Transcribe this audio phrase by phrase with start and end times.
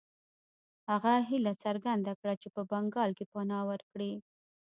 [0.89, 4.11] هغه هیله څرګنده کړه په بنګال کې پناه ورکړي.